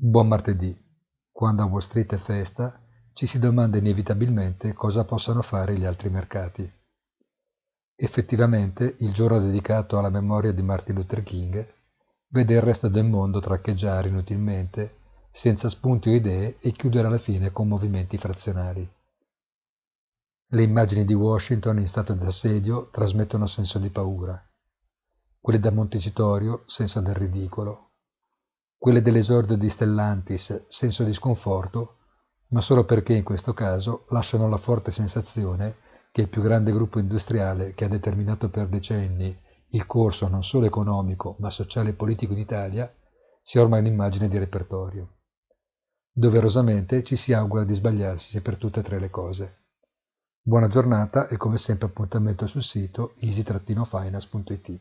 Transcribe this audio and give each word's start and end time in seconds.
Buon 0.00 0.28
martedì. 0.28 0.72
Quando 1.32 1.62
a 1.62 1.64
Wall 1.66 1.80
Street 1.80 2.14
è 2.14 2.18
festa, 2.18 2.80
ci 3.14 3.26
si 3.26 3.40
domanda 3.40 3.78
inevitabilmente 3.78 4.72
cosa 4.72 5.04
possano 5.04 5.42
fare 5.42 5.76
gli 5.76 5.84
altri 5.84 6.08
mercati. 6.08 6.72
Effettivamente, 7.96 8.94
il 9.00 9.12
giorno 9.12 9.40
dedicato 9.40 9.98
alla 9.98 10.08
memoria 10.08 10.52
di 10.52 10.62
Martin 10.62 10.94
Luther 10.94 11.24
King 11.24 11.74
vede 12.28 12.54
il 12.54 12.60
resto 12.60 12.86
del 12.86 13.06
mondo 13.06 13.40
traccheggiare 13.40 14.06
inutilmente, 14.06 14.98
senza 15.32 15.68
spunti 15.68 16.10
o 16.10 16.14
idee 16.14 16.58
e 16.60 16.70
chiudere 16.70 17.08
alla 17.08 17.18
fine 17.18 17.50
con 17.50 17.66
movimenti 17.66 18.18
frazionari. 18.18 18.88
Le 20.46 20.62
immagini 20.62 21.04
di 21.04 21.14
Washington 21.14 21.80
in 21.80 21.88
stato 21.88 22.14
di 22.14 22.24
assedio 22.24 22.88
trasmettono 22.90 23.48
senso 23.48 23.80
di 23.80 23.90
paura. 23.90 24.40
Quelle 25.40 25.58
da 25.58 25.72
Montecitorio, 25.72 26.62
senso 26.66 27.00
del 27.00 27.16
ridicolo 27.16 27.87
quelle 28.78 29.02
dell'esordio 29.02 29.56
di 29.56 29.68
Stellantis 29.68 30.66
senso 30.68 31.02
di 31.02 31.12
sconforto, 31.12 31.96
ma 32.50 32.60
solo 32.60 32.84
perché 32.84 33.12
in 33.12 33.24
questo 33.24 33.52
caso 33.52 34.04
lasciano 34.10 34.48
la 34.48 34.56
forte 34.56 34.92
sensazione 34.92 35.76
che 36.12 36.22
il 36.22 36.28
più 36.28 36.40
grande 36.40 36.72
gruppo 36.72 37.00
industriale 37.00 37.74
che 37.74 37.84
ha 37.84 37.88
determinato 37.88 38.48
per 38.48 38.68
decenni 38.68 39.36
il 39.72 39.84
corso 39.84 40.28
non 40.28 40.42
solo 40.42 40.64
economico 40.64 41.36
ma 41.40 41.50
sociale 41.50 41.90
e 41.90 41.94
politico 41.94 42.32
in 42.32 42.38
Italia 42.38 42.90
sia 43.42 43.60
ormai 43.60 43.80
un'immagine 43.80 44.28
di 44.28 44.38
repertorio. 44.38 45.16
Doverosamente 46.10 47.02
ci 47.02 47.16
si 47.16 47.32
augura 47.32 47.64
di 47.64 47.74
sbagliarsi 47.74 48.40
per 48.40 48.56
tutte 48.56 48.80
e 48.80 48.82
tre 48.82 48.98
le 48.98 49.10
cose. 49.10 49.56
Buona 50.40 50.68
giornata 50.68 51.28
e 51.28 51.36
come 51.36 51.58
sempre 51.58 51.88
appuntamento 51.88 52.46
sul 52.46 52.62
sito 52.62 53.14
easy-finance.it. 53.18 54.80